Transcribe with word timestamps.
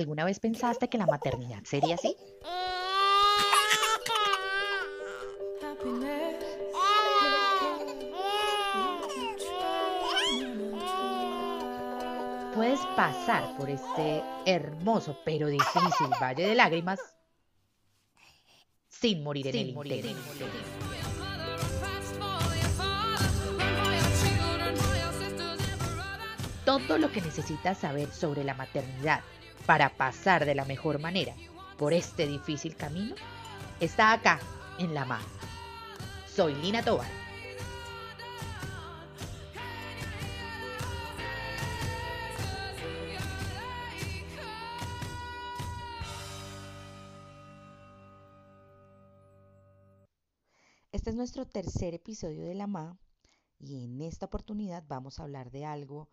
¿Alguna 0.00 0.24
vez 0.24 0.40
pensaste 0.40 0.88
que 0.88 0.96
la 0.96 1.04
maternidad 1.04 1.62
sería 1.64 1.96
así? 1.96 2.16
Puedes 12.54 12.80
pasar 12.96 13.54
por 13.58 13.68
este 13.68 14.22
hermoso 14.46 15.18
pero 15.22 15.48
difícil 15.48 16.08
valle 16.18 16.46
de 16.46 16.54
lágrimas 16.54 16.98
sin 18.88 19.22
morir 19.22 19.48
en 19.48 19.56
el 19.56 19.74
morir 19.74 20.16
Todo 26.64 26.96
lo 26.96 27.12
que 27.12 27.20
necesitas 27.20 27.76
saber 27.76 28.10
sobre 28.10 28.44
la 28.44 28.54
maternidad 28.54 29.20
para 29.66 29.96
pasar 29.96 30.44
de 30.44 30.54
la 30.54 30.64
mejor 30.64 30.98
manera 30.98 31.34
por 31.76 31.92
este 31.92 32.26
difícil 32.26 32.76
camino 32.76 33.14
está 33.80 34.12
acá 34.12 34.38
en 34.78 34.92
La 34.94 35.04
Mar. 35.04 35.22
Soy 36.26 36.54
Lina 36.56 36.82
Tobar. 36.82 37.08
Este 50.92 51.10
es 51.10 51.16
nuestro 51.16 51.46
tercer 51.46 51.94
episodio 51.94 52.44
de 52.44 52.54
La 52.54 52.66
Ma 52.66 52.98
y 53.58 53.84
en 53.84 54.02
esta 54.02 54.26
oportunidad 54.26 54.84
vamos 54.86 55.18
a 55.18 55.22
hablar 55.22 55.50
de 55.50 55.64
algo 55.64 56.10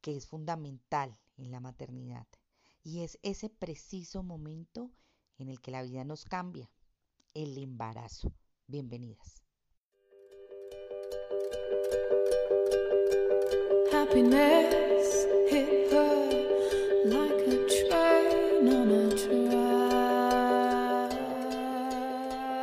que 0.00 0.16
es 0.16 0.26
fundamental 0.26 1.16
en 1.36 1.52
la 1.52 1.60
maternidad 1.60 2.26
y 2.86 3.02
es 3.02 3.18
ese 3.24 3.48
preciso 3.48 4.22
momento 4.22 4.92
en 5.38 5.48
el 5.48 5.60
que 5.60 5.72
la 5.72 5.82
vida 5.82 6.04
nos 6.04 6.24
cambia, 6.24 6.70
el 7.34 7.58
embarazo. 7.58 8.32
Bienvenidas. 8.68 9.42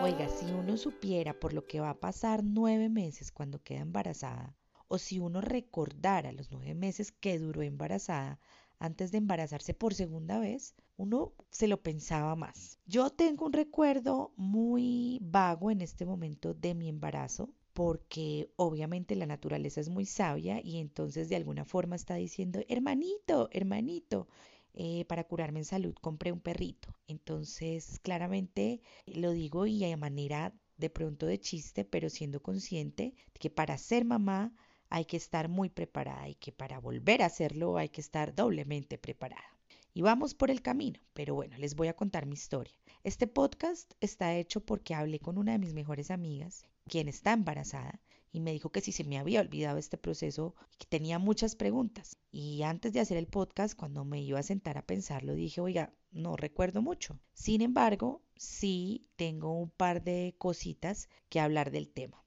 Oiga, 0.01 0.29
si 0.29 0.45
uno 0.45 0.77
supiera 0.77 1.37
por 1.37 1.51
lo 1.51 1.67
que 1.67 1.81
va 1.81 1.89
a 1.89 1.99
pasar 1.99 2.45
nueve 2.45 2.87
meses 2.87 3.33
cuando 3.33 3.61
queda 3.61 3.81
embarazada, 3.81 4.55
o 4.87 4.97
si 4.97 5.19
uno 5.19 5.41
recordara 5.41 6.31
los 6.31 6.49
nueve 6.49 6.75
meses 6.75 7.11
que 7.11 7.39
duró 7.39 7.61
embarazada 7.61 8.39
antes 8.83 9.13
de 9.13 9.17
embarazarse 9.19 9.73
por 9.73 9.93
segunda 9.93 10.39
vez, 10.39 10.75
uno 10.97 11.31
se 11.51 11.69
lo 11.69 11.81
pensaba 11.81 12.35
más. 12.35 12.79
Yo 12.85 13.09
tengo 13.09 13.45
un 13.45 13.53
recuerdo 13.53 14.33
muy 14.35 15.19
vago 15.21 15.71
en 15.71 15.79
este 15.81 16.05
momento 16.05 16.53
de 16.53 16.75
mi 16.75 16.89
embarazo 16.89 17.49
porque 17.71 18.51
obviamente 18.57 19.15
la 19.15 19.25
naturaleza 19.25 19.79
es 19.79 19.87
muy 19.87 20.05
sabia 20.05 20.59
y 20.61 20.79
entonces 20.79 21.29
de 21.29 21.37
alguna 21.37 21.63
forma 21.63 21.95
está 21.95 22.15
diciendo, 22.15 22.59
hermanito, 22.67 23.47
hermanito, 23.53 24.27
eh, 24.73 25.05
para 25.05 25.23
curarme 25.23 25.59
en 25.59 25.65
salud 25.65 25.95
compré 26.01 26.33
un 26.33 26.41
perrito. 26.41 26.93
Entonces, 27.07 28.01
claramente 28.01 28.81
lo 29.05 29.31
digo 29.31 29.65
y 29.65 29.85
a 29.85 29.95
manera 29.95 30.53
de 30.75 30.89
pronto 30.89 31.25
de 31.25 31.39
chiste, 31.39 31.85
pero 31.85 32.09
siendo 32.09 32.43
consciente 32.43 33.13
que 33.39 33.49
para 33.49 33.77
ser 33.77 34.03
mamá 34.03 34.53
hay 34.93 35.05
que 35.05 35.17
estar 35.17 35.49
muy 35.49 35.69
preparada 35.69 36.29
y 36.29 36.35
que 36.35 36.51
para 36.51 36.79
volver 36.79 37.23
a 37.23 37.25
hacerlo 37.25 37.77
hay 37.77 37.89
que 37.89 37.99
estar 37.99 38.35
doblemente 38.35 38.99
preparada. 38.99 39.57
Y 39.91 40.03
vamos 40.03 40.35
por 40.35 40.51
el 40.51 40.61
camino, 40.61 40.99
pero 41.13 41.33
bueno, 41.33 41.57
les 41.57 41.73
voy 41.73 41.87
a 41.87 41.95
contar 41.95 42.27
mi 42.27 42.35
historia. 42.35 42.75
Este 43.03 43.25
podcast 43.25 43.91
está 44.01 44.35
hecho 44.35 44.63
porque 44.63 44.93
hablé 44.93 45.19
con 45.19 45.39
una 45.39 45.53
de 45.53 45.57
mis 45.57 45.73
mejores 45.73 46.11
amigas, 46.11 46.67
quien 46.87 47.07
está 47.07 47.33
embarazada, 47.33 48.01
y 48.31 48.39
me 48.39 48.51
dijo 48.51 48.71
que 48.71 48.81
si 48.81 48.91
se 48.91 49.03
me 49.03 49.17
había 49.17 49.41
olvidado 49.41 49.79
este 49.79 49.97
proceso, 49.97 50.53
que 50.77 50.85
tenía 50.85 51.17
muchas 51.17 51.55
preguntas. 51.55 52.19
Y 52.31 52.61
antes 52.61 52.93
de 52.93 52.99
hacer 52.99 53.17
el 53.17 53.25
podcast, 53.25 53.75
cuando 53.75 54.05
me 54.05 54.21
iba 54.21 54.37
a 54.37 54.43
sentar 54.43 54.77
a 54.77 54.85
pensarlo, 54.85 55.33
dije, 55.33 55.59
oiga, 55.59 55.91
no 56.11 56.35
recuerdo 56.35 56.83
mucho. 56.83 57.19
Sin 57.33 57.63
embargo, 57.63 58.21
sí 58.35 59.09
tengo 59.15 59.57
un 59.59 59.71
par 59.71 60.03
de 60.03 60.35
cositas 60.37 61.09
que 61.29 61.39
hablar 61.39 61.71
del 61.71 61.89
tema. 61.89 62.22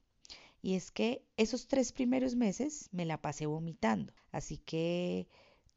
Y 0.61 0.75
es 0.75 0.91
que 0.91 1.23
esos 1.37 1.67
tres 1.67 1.91
primeros 1.91 2.35
meses 2.35 2.89
me 2.91 3.05
la 3.05 3.21
pasé 3.21 3.45
vomitando. 3.45 4.13
Así 4.31 4.57
que 4.57 5.27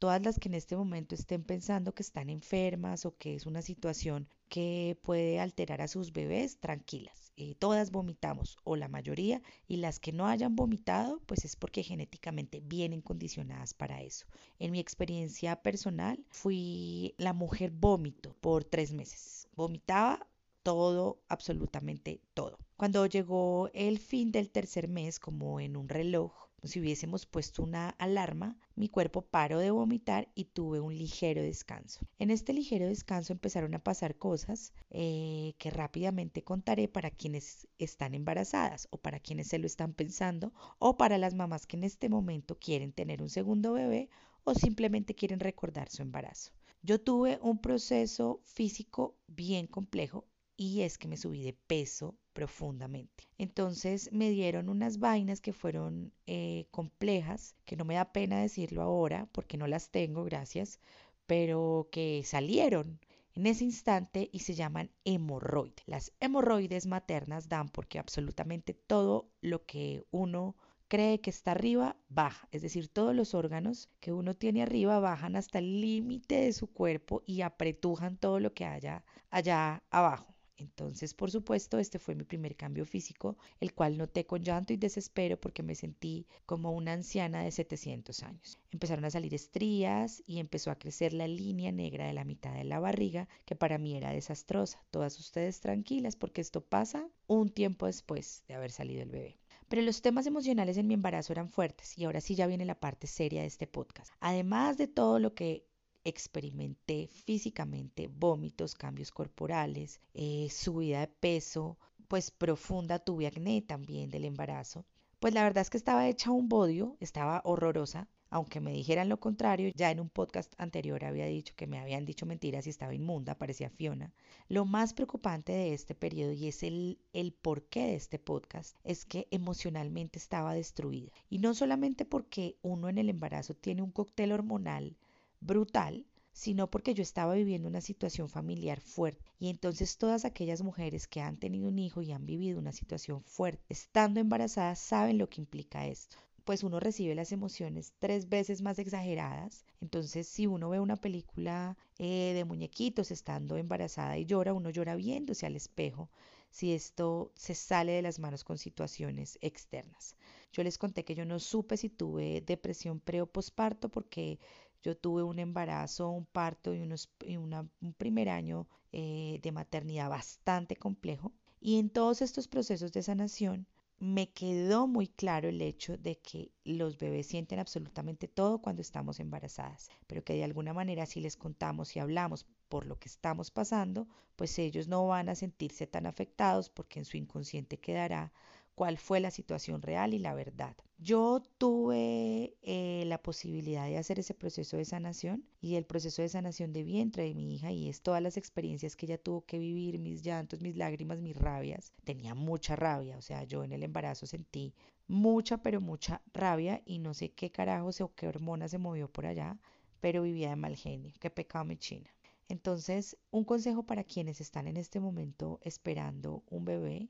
todas 0.01 0.23
las 0.23 0.39
que 0.39 0.49
en 0.49 0.55
este 0.55 0.75
momento 0.75 1.13
estén 1.13 1.43
pensando 1.43 1.93
que 1.93 2.01
están 2.01 2.31
enfermas 2.31 3.05
o 3.05 3.15
que 3.17 3.35
es 3.35 3.45
una 3.45 3.61
situación 3.61 4.27
que 4.49 4.97
puede 5.03 5.39
alterar 5.39 5.79
a 5.79 5.87
sus 5.87 6.11
bebés, 6.11 6.57
tranquilas. 6.59 7.31
Eh, 7.37 7.53
todas 7.53 7.91
vomitamos 7.91 8.57
o 8.63 8.75
la 8.75 8.87
mayoría 8.87 9.43
y 9.67 9.77
las 9.77 9.99
que 9.99 10.11
no 10.11 10.25
hayan 10.25 10.55
vomitado 10.55 11.21
pues 11.27 11.45
es 11.45 11.55
porque 11.55 11.83
genéticamente 11.83 12.61
vienen 12.61 13.01
condicionadas 13.01 13.75
para 13.75 14.01
eso. 14.01 14.25
En 14.57 14.71
mi 14.71 14.79
experiencia 14.79 15.61
personal 15.61 16.25
fui 16.29 17.13
la 17.19 17.33
mujer 17.33 17.69
vómito 17.69 18.35
por 18.41 18.63
tres 18.63 18.93
meses. 18.93 19.47
Vomitaba 19.55 20.27
todo, 20.63 21.21
absolutamente 21.27 22.21
todo. 22.33 22.59
Cuando 22.77 23.05
llegó 23.05 23.69
el 23.73 23.99
fin 23.99 24.31
del 24.31 24.49
tercer 24.49 24.87
mes, 24.87 25.19
como 25.19 25.59
en 25.59 25.75
un 25.77 25.89
reloj, 25.89 26.31
si 26.63 26.79
hubiésemos 26.79 27.25
puesto 27.25 27.63
una 27.63 27.89
alarma, 27.89 28.57
mi 28.75 28.87
cuerpo 28.87 29.23
paró 29.23 29.57
de 29.57 29.71
vomitar 29.71 30.29
y 30.35 30.45
tuve 30.45 30.79
un 30.79 30.95
ligero 30.95 31.41
descanso. 31.41 32.05
En 32.19 32.29
este 32.29 32.53
ligero 32.53 32.85
descanso 32.85 33.33
empezaron 33.33 33.73
a 33.73 33.83
pasar 33.83 34.15
cosas 34.17 34.73
eh, 34.91 35.53
que 35.57 35.71
rápidamente 35.71 36.43
contaré 36.43 36.87
para 36.87 37.09
quienes 37.09 37.67
están 37.79 38.13
embarazadas 38.13 38.87
o 38.91 38.97
para 38.97 39.19
quienes 39.19 39.47
se 39.47 39.57
lo 39.57 39.65
están 39.65 39.93
pensando 39.93 40.53
o 40.77 40.97
para 40.97 41.17
las 41.17 41.33
mamás 41.33 41.65
que 41.65 41.77
en 41.77 41.83
este 41.83 42.09
momento 42.09 42.57
quieren 42.59 42.91
tener 42.93 43.23
un 43.23 43.29
segundo 43.29 43.73
bebé 43.73 44.09
o 44.43 44.53
simplemente 44.53 45.15
quieren 45.15 45.39
recordar 45.39 45.89
su 45.89 46.03
embarazo. 46.03 46.51
Yo 46.83 46.99
tuve 46.99 47.39
un 47.41 47.59
proceso 47.59 48.41
físico 48.43 49.15
bien 49.27 49.67
complejo 49.67 50.25
y 50.61 50.83
es 50.83 50.99
que 50.99 51.07
me 51.07 51.17
subí 51.17 51.41
de 51.41 51.53
peso 51.53 52.13
profundamente. 52.33 53.27
Entonces 53.39 54.11
me 54.11 54.29
dieron 54.29 54.69
unas 54.69 54.99
vainas 54.99 55.41
que 55.41 55.53
fueron 55.53 56.13
eh, 56.27 56.67
complejas, 56.69 57.55
que 57.65 57.75
no 57.75 57.83
me 57.83 57.95
da 57.95 58.13
pena 58.13 58.39
decirlo 58.39 58.83
ahora 58.83 59.27
porque 59.31 59.57
no 59.57 59.65
las 59.65 59.89
tengo, 59.89 60.23
gracias, 60.23 60.79
pero 61.25 61.89
que 61.91 62.21
salieron 62.23 62.99
en 63.33 63.47
ese 63.47 63.63
instante 63.63 64.29
y 64.31 64.39
se 64.39 64.53
llaman 64.53 64.91
hemorroides. 65.03 65.81
Las 65.87 66.13
hemorroides 66.19 66.85
maternas 66.85 67.49
dan 67.49 67.67
porque 67.67 67.97
absolutamente 67.97 68.75
todo 68.75 69.31
lo 69.41 69.65
que 69.65 70.03
uno 70.11 70.55
cree 70.87 71.21
que 71.21 71.31
está 71.31 71.53
arriba 71.53 71.97
baja, 72.07 72.47
es 72.51 72.61
decir, 72.61 72.87
todos 72.87 73.15
los 73.15 73.33
órganos 73.33 73.89
que 73.99 74.13
uno 74.13 74.35
tiene 74.35 74.61
arriba 74.61 74.99
bajan 74.99 75.35
hasta 75.37 75.57
el 75.57 75.81
límite 75.81 76.35
de 76.35 76.53
su 76.53 76.67
cuerpo 76.67 77.23
y 77.25 77.41
apretujan 77.41 78.17
todo 78.17 78.39
lo 78.39 78.53
que 78.53 78.65
haya 78.65 79.03
allá 79.31 79.81
abajo. 79.89 80.31
Entonces, 80.61 81.13
por 81.13 81.31
supuesto, 81.31 81.79
este 81.79 81.99
fue 81.99 82.15
mi 82.15 82.23
primer 82.23 82.55
cambio 82.55 82.85
físico, 82.85 83.37
el 83.59 83.73
cual 83.73 83.97
noté 83.97 84.25
con 84.25 84.43
llanto 84.43 84.73
y 84.73 84.77
desespero 84.77 85.39
porque 85.39 85.63
me 85.63 85.75
sentí 85.75 86.27
como 86.45 86.71
una 86.71 86.93
anciana 86.93 87.43
de 87.43 87.51
700 87.51 88.23
años. 88.23 88.59
Empezaron 88.71 89.05
a 89.05 89.09
salir 89.09 89.33
estrías 89.33 90.23
y 90.27 90.39
empezó 90.39 90.71
a 90.71 90.77
crecer 90.77 91.13
la 91.13 91.27
línea 91.27 91.71
negra 91.71 92.05
de 92.05 92.13
la 92.13 92.23
mitad 92.23 92.53
de 92.53 92.63
la 92.63 92.79
barriga, 92.79 93.27
que 93.45 93.55
para 93.55 93.79
mí 93.79 93.95
era 93.97 94.11
desastrosa. 94.11 94.83
Todas 94.91 95.19
ustedes 95.19 95.59
tranquilas 95.59 96.15
porque 96.15 96.41
esto 96.41 96.61
pasa 96.61 97.09
un 97.27 97.49
tiempo 97.49 97.87
después 97.87 98.43
de 98.47 98.53
haber 98.53 98.71
salido 98.71 99.01
el 99.01 99.09
bebé. 99.09 99.37
Pero 99.67 99.81
los 99.83 100.01
temas 100.01 100.27
emocionales 100.27 100.77
en 100.77 100.87
mi 100.87 100.95
embarazo 100.95 101.31
eran 101.31 101.49
fuertes 101.49 101.97
y 101.97 102.03
ahora 102.03 102.19
sí 102.19 102.35
ya 102.35 102.45
viene 102.45 102.65
la 102.65 102.79
parte 102.79 103.07
seria 103.07 103.41
de 103.41 103.47
este 103.47 103.67
podcast. 103.67 104.11
Además 104.19 104.77
de 104.77 104.87
todo 104.87 105.17
lo 105.17 105.33
que 105.33 105.65
experimenté 106.03 107.07
físicamente 107.07 108.07
vómitos, 108.07 108.75
cambios 108.75 109.11
corporales, 109.11 109.99
eh, 110.13 110.47
subida 110.49 111.01
de 111.01 111.07
peso, 111.07 111.77
pues 112.07 112.31
profunda, 112.31 112.99
tuve 112.99 113.27
acné 113.27 113.61
también 113.61 114.09
del 114.09 114.25
embarazo. 114.25 114.85
Pues 115.19 115.33
la 115.33 115.43
verdad 115.43 115.61
es 115.61 115.69
que 115.69 115.77
estaba 115.77 116.07
hecha 116.07 116.31
un 116.31 116.49
bodio, 116.49 116.97
estaba 116.99 117.41
horrorosa, 117.45 118.09
aunque 118.31 118.61
me 118.61 118.71
dijeran 118.71 119.09
lo 119.09 119.19
contrario, 119.19 119.71
ya 119.75 119.91
en 119.91 119.99
un 119.99 120.09
podcast 120.09 120.53
anterior 120.57 121.03
había 121.03 121.25
dicho 121.25 121.53
que 121.55 121.67
me 121.67 121.79
habían 121.79 122.05
dicho 122.05 122.25
mentiras 122.25 122.65
y 122.65 122.69
estaba 122.69 122.93
inmunda, 122.93 123.37
parecía 123.37 123.69
Fiona. 123.69 124.13
Lo 124.47 124.63
más 124.65 124.93
preocupante 124.93 125.51
de 125.51 125.73
este 125.73 125.95
periodo, 125.95 126.31
y 126.31 126.47
es 126.47 126.63
el, 126.63 126.97
el 127.11 127.33
porqué 127.33 127.87
de 127.87 127.95
este 127.95 128.19
podcast, 128.19 128.77
es 128.85 129.05
que 129.05 129.27
emocionalmente 129.31 130.17
estaba 130.17 130.53
destruida. 130.53 131.11
Y 131.29 131.39
no 131.39 131.53
solamente 131.53 132.05
porque 132.05 132.55
uno 132.61 132.87
en 132.87 132.97
el 132.97 133.09
embarazo 133.09 133.53
tiene 133.53 133.81
un 133.81 133.91
cóctel 133.91 134.31
hormonal 134.31 134.95
brutal, 135.41 136.05
sino 136.33 136.69
porque 136.69 136.93
yo 136.93 137.03
estaba 137.03 137.33
viviendo 137.33 137.67
una 137.67 137.81
situación 137.81 138.29
familiar 138.29 138.79
fuerte. 138.79 139.25
Y 139.39 139.49
entonces 139.49 139.97
todas 139.97 140.23
aquellas 140.25 140.61
mujeres 140.61 141.07
que 141.07 141.21
han 141.21 141.37
tenido 141.37 141.67
un 141.67 141.79
hijo 141.79 142.01
y 142.01 142.11
han 142.13 142.25
vivido 142.25 142.59
una 142.59 142.71
situación 142.71 143.21
fuerte 143.23 143.63
estando 143.69 144.19
embarazadas 144.19 144.79
saben 144.79 145.17
lo 145.17 145.29
que 145.29 145.41
implica 145.41 145.85
esto. 145.87 146.15
pues 146.43 146.63
uno 146.63 146.79
recibe 146.79 147.15
las 147.15 147.31
emociones 147.31 147.93
tres 147.99 148.27
veces 148.29 148.61
más 148.61 148.79
exageradas. 148.79 149.65
Entonces, 149.79 150.27
si 150.27 150.47
uno 150.47 150.69
ve 150.69 150.79
una 150.79 150.97
película 150.97 151.77
eh, 151.99 152.33
de 152.33 152.45
muñequitos 152.45 153.11
estando 153.11 153.57
embarazada 153.57 154.17
y 154.17 154.25
llora, 154.25 154.53
uno 154.53 154.69
llora 154.69 154.95
viéndose 154.95 155.45
al 155.45 155.55
espejo 155.55 156.09
si 156.49 156.73
esto 156.73 157.31
se 157.35 157.55
sale 157.55 157.93
de 157.93 158.01
las 158.01 158.19
manos 158.19 158.43
con 158.43 158.57
situaciones 158.57 159.37
externas. 159.41 160.15
Yo 160.51 160.63
les 160.63 160.77
conté 160.77 161.03
que 161.05 161.15
yo 161.15 161.25
no 161.25 161.39
supe 161.39 161.77
si 161.77 161.89
tuve 161.89 162.41
depresión 162.41 162.99
pre 162.99 163.21
o 163.21 163.27
posparto 163.27 163.89
porque 163.89 164.39
yo 164.81 164.97
tuve 164.97 165.23
un 165.23 165.39
embarazo, 165.39 166.09
un 166.09 166.25
parto 166.25 166.73
y, 166.73 166.81
un 166.81 167.93
primer 167.97 168.29
año 168.29 168.67
eh, 168.91 169.39
de 169.41 169.51
maternidad 169.51 170.09
bastante 170.09 170.75
complejo. 170.75 171.31
Y 171.59 171.79
en 171.79 171.89
todos 171.89 172.21
estos 172.21 172.47
procesos 172.47 172.91
de 172.91 173.03
sanación 173.03 173.67
me 174.01 174.31
quedó 174.31 174.87
muy 174.87 175.07
claro 175.07 175.47
el 175.47 175.61
hecho 175.61 175.95
de 175.95 176.17
que 176.17 176.51
los 176.63 176.97
bebés 176.97 177.27
sienten 177.27 177.59
absolutamente 177.59 178.27
todo 178.27 178.59
cuando 178.59 178.81
estamos 178.81 179.19
embarazadas, 179.19 179.91
pero 180.07 180.23
que 180.23 180.33
de 180.33 180.43
alguna 180.43 180.73
manera 180.73 181.05
si 181.05 181.21
les 181.21 181.37
contamos 181.37 181.95
y 181.95 181.99
hablamos 181.99 182.47
por 182.67 182.87
lo 182.87 182.97
que 182.97 183.09
estamos 183.09 183.51
pasando, 183.51 184.07
pues 184.35 184.57
ellos 184.57 184.87
no 184.87 185.05
van 185.05 185.29
a 185.29 185.35
sentirse 185.35 185.85
tan 185.85 186.07
afectados 186.07 186.69
porque 186.71 186.97
en 186.97 187.05
su 187.05 187.17
inconsciente 187.17 187.79
quedará 187.79 188.33
cuál 188.81 188.97
fue 188.97 189.19
la 189.19 189.29
situación 189.29 189.83
real 189.83 190.15
y 190.15 190.17
la 190.17 190.33
verdad. 190.33 190.75
Yo 190.97 191.43
tuve 191.59 192.57
eh, 192.63 193.03
la 193.05 193.21
posibilidad 193.21 193.85
de 193.85 193.99
hacer 193.99 194.17
ese 194.17 194.33
proceso 194.33 194.75
de 194.75 194.85
sanación 194.85 195.45
y 195.61 195.75
el 195.75 195.85
proceso 195.85 196.23
de 196.23 196.29
sanación 196.29 196.73
de 196.73 196.81
vientre 196.81 197.25
de 197.25 197.35
mi 197.35 197.53
hija 197.53 197.71
y 197.71 197.89
es 197.89 198.01
todas 198.01 198.23
las 198.23 198.37
experiencias 198.37 198.95
que 198.95 199.05
ella 199.05 199.21
tuvo 199.21 199.45
que 199.45 199.59
vivir, 199.59 199.99
mis 199.99 200.23
llantos, 200.23 200.61
mis 200.61 200.77
lágrimas, 200.77 201.21
mis 201.21 201.37
rabias. 201.37 201.93
Tenía 202.05 202.33
mucha 202.33 202.75
rabia, 202.75 203.17
o 203.17 203.21
sea, 203.21 203.43
yo 203.43 203.63
en 203.63 203.71
el 203.71 203.83
embarazo 203.83 204.25
sentí 204.25 204.73
mucha, 205.07 205.61
pero 205.61 205.79
mucha 205.79 206.23
rabia 206.33 206.81
y 206.83 206.97
no 206.97 207.13
sé 207.13 207.29
qué 207.29 207.51
carajos 207.51 208.01
o 208.01 208.15
qué 208.15 208.27
hormona 208.27 208.67
se 208.67 208.79
movió 208.79 209.07
por 209.11 209.27
allá, 209.27 209.59
pero 209.99 210.23
vivía 210.23 210.49
de 210.49 210.55
mal 210.55 210.75
genio, 210.75 211.13
qué 211.19 211.29
pecado 211.29 211.65
mi 211.65 211.77
china. 211.77 212.09
Entonces, 212.47 213.15
un 213.29 213.43
consejo 213.43 213.83
para 213.83 214.03
quienes 214.03 214.41
están 214.41 214.67
en 214.67 214.77
este 214.77 214.99
momento 214.99 215.59
esperando 215.61 216.41
un 216.49 216.65
bebé 216.65 217.09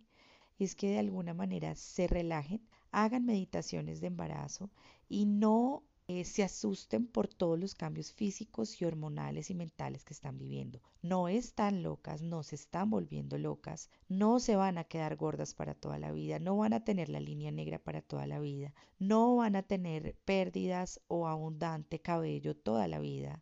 es 0.65 0.75
que 0.75 0.89
de 0.89 0.99
alguna 0.99 1.33
manera 1.33 1.75
se 1.75 2.07
relajen, 2.07 2.61
hagan 2.91 3.25
meditaciones 3.25 4.01
de 4.01 4.07
embarazo 4.07 4.69
y 5.09 5.25
no 5.25 5.83
eh, 6.07 6.25
se 6.25 6.43
asusten 6.43 7.07
por 7.07 7.27
todos 7.27 7.57
los 7.57 7.73
cambios 7.73 8.11
físicos 8.11 8.81
y 8.81 8.85
hormonales 8.85 9.49
y 9.49 9.55
mentales 9.55 10.03
que 10.03 10.13
están 10.13 10.37
viviendo. 10.37 10.81
No 11.01 11.27
están 11.27 11.83
locas, 11.83 12.21
no 12.21 12.43
se 12.43 12.55
están 12.55 12.89
volviendo 12.89 13.37
locas, 13.37 13.89
no 14.09 14.39
se 14.39 14.55
van 14.55 14.77
a 14.77 14.83
quedar 14.83 15.15
gordas 15.15 15.53
para 15.53 15.73
toda 15.73 15.97
la 15.99 16.11
vida, 16.11 16.37
no 16.39 16.57
van 16.57 16.73
a 16.73 16.83
tener 16.83 17.09
la 17.09 17.19
línea 17.19 17.51
negra 17.51 17.79
para 17.79 18.01
toda 18.01 18.27
la 18.27 18.39
vida, 18.39 18.73
no 18.99 19.37
van 19.37 19.55
a 19.55 19.63
tener 19.63 20.15
pérdidas 20.25 20.99
o 21.07 21.27
abundante 21.27 22.01
cabello 22.01 22.55
toda 22.55 22.87
la 22.87 22.99
vida 22.99 23.41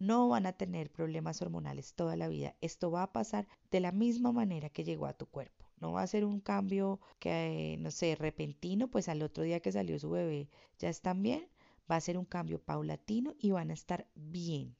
no 0.00 0.28
van 0.28 0.46
a 0.46 0.54
tener 0.54 0.90
problemas 0.90 1.42
hormonales 1.42 1.94
toda 1.94 2.16
la 2.16 2.26
vida. 2.26 2.56
Esto 2.62 2.90
va 2.90 3.02
a 3.02 3.12
pasar 3.12 3.46
de 3.70 3.80
la 3.80 3.92
misma 3.92 4.32
manera 4.32 4.70
que 4.70 4.82
llegó 4.82 5.06
a 5.06 5.12
tu 5.12 5.26
cuerpo. 5.26 5.59
No 5.80 5.92
va 5.92 6.02
a 6.02 6.06
ser 6.06 6.24
un 6.24 6.40
cambio 6.40 7.00
que, 7.18 7.76
no 7.80 7.90
sé, 7.90 8.14
repentino, 8.14 8.88
pues 8.88 9.08
al 9.08 9.22
otro 9.22 9.42
día 9.44 9.60
que 9.60 9.72
salió 9.72 9.98
su 9.98 10.10
bebé 10.10 10.48
ya 10.78 10.88
están 10.88 11.22
bien. 11.22 11.48
Va 11.90 11.96
a 11.96 12.00
ser 12.00 12.18
un 12.18 12.24
cambio 12.24 12.60
paulatino 12.60 13.34
y 13.38 13.50
van 13.50 13.70
a 13.70 13.74
estar 13.74 14.06
bien. 14.14 14.76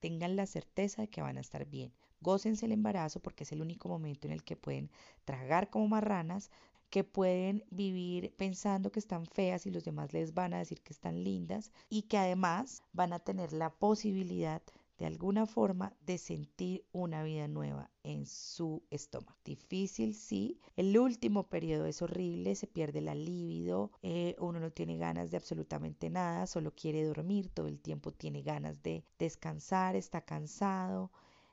Tengan 0.00 0.36
la 0.36 0.46
certeza 0.46 1.02
de 1.02 1.08
que 1.08 1.22
van 1.22 1.38
a 1.38 1.40
estar 1.40 1.66
bien. 1.66 1.92
Gócense 2.20 2.66
el 2.66 2.72
embarazo 2.72 3.20
porque 3.20 3.44
es 3.44 3.52
el 3.52 3.62
único 3.62 3.88
momento 3.88 4.26
en 4.26 4.32
el 4.32 4.42
que 4.42 4.56
pueden 4.56 4.90
tragar 5.24 5.70
como 5.70 5.86
marranas, 5.88 6.50
que 6.90 7.04
pueden 7.04 7.64
vivir 7.70 8.34
pensando 8.36 8.90
que 8.90 8.98
están 8.98 9.26
feas 9.26 9.66
y 9.66 9.70
los 9.70 9.84
demás 9.84 10.12
les 10.12 10.34
van 10.34 10.54
a 10.54 10.58
decir 10.58 10.80
que 10.80 10.92
están 10.92 11.22
lindas 11.22 11.70
y 11.88 12.02
que 12.02 12.18
además 12.18 12.82
van 12.92 13.12
a 13.12 13.18
tener 13.18 13.52
la 13.52 13.70
posibilidad 13.70 14.62
de 14.98 15.06
alguna 15.06 15.46
forma 15.46 15.94
de 16.04 16.18
sentir 16.18 16.84
una 16.92 17.22
vida 17.22 17.46
nueva 17.46 17.90
en 18.02 18.26
su 18.26 18.82
estómago. 18.90 19.36
Difícil, 19.44 20.14
sí. 20.14 20.58
El 20.76 20.98
último 20.98 21.48
periodo 21.48 21.86
es 21.86 22.02
horrible, 22.02 22.54
se 22.56 22.66
pierde 22.66 23.00
la 23.00 23.14
libido, 23.14 23.92
eh, 24.02 24.34
uno 24.40 24.58
no 24.58 24.72
tiene 24.72 24.98
ganas 24.98 25.30
de 25.30 25.36
absolutamente 25.36 26.10
nada, 26.10 26.46
solo 26.46 26.74
quiere 26.74 27.04
dormir, 27.04 27.48
todo 27.48 27.68
el 27.68 27.80
tiempo 27.80 28.12
tiene 28.12 28.42
ganas 28.42 28.82
de 28.82 29.04
descansar, 29.18 29.94
está 29.94 30.20
cansado, 30.22 31.12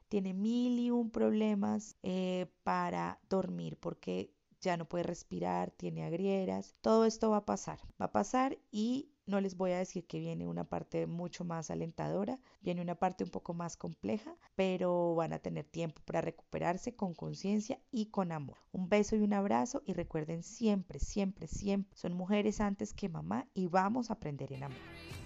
tiene 0.10 0.34
mil 0.34 0.80
y 0.80 0.90
un 0.90 1.12
problemas 1.12 1.96
eh, 2.02 2.48
para 2.64 3.20
dormir 3.30 3.78
porque 3.78 4.32
ya 4.60 4.78
no 4.78 4.88
puede 4.88 5.04
respirar, 5.04 5.70
tiene 5.72 6.04
agrieras, 6.04 6.76
todo 6.82 7.06
esto 7.06 7.30
va 7.30 7.38
a 7.38 7.46
pasar, 7.46 7.80
va 8.02 8.06
a 8.06 8.12
pasar 8.12 8.58
y 8.72 9.10
no 9.26 9.42
les 9.42 9.58
voy 9.58 9.72
a 9.72 9.78
decir 9.78 10.06
que 10.06 10.20
viene 10.20 10.48
una 10.48 10.64
parte 10.64 11.08
mucho 11.08 11.44
más 11.44 11.72
alentadora, 11.72 12.40
viene 12.62 12.82
una 12.82 12.96
parte 12.96 13.24
un 13.24 13.30
poco 13.30 13.54
más 13.54 13.78
compleja, 13.78 14.36
pero 14.56 15.16
van 15.16 15.34
a 15.34 15.40
tener 15.40 15.66
tiempo 15.66 16.02
para 16.06 16.22
recuperarse 16.22 16.96
con 16.96 17.14
conciencia 17.14 17.80
y 17.92 18.08
con 18.08 18.32
amor. 18.32 18.58
Un 18.72 18.90
beso 18.90 19.16
y 19.16 19.22
un 19.22 19.34
abrazo 19.34 19.82
y 19.86 19.94
recuerden 19.94 20.44
siempre, 20.44 21.00
siempre, 21.00 21.48
siempre, 21.48 21.98
son 21.98 22.14
mujeres 22.14 22.62
antes 22.62 22.94
que 22.94 23.10
mamá 23.10 23.48
y 23.54 23.68
vamos 23.68 24.10
a 24.10 24.14
aprender 24.14 24.54
en 24.54 24.64
amor. 24.64 25.25